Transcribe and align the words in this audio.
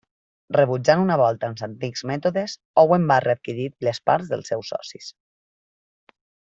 Rebutjant 0.55 1.01
una 1.03 1.17
volta 1.21 1.49
als 1.49 1.65
antics 1.67 2.03
mètodes, 2.13 2.57
Owen 2.85 3.07
va 3.13 3.21
readquirir 3.27 3.71
les 3.91 4.03
parts 4.11 4.35
dels 4.35 4.53
seus 4.55 4.75
socis. 4.77 5.15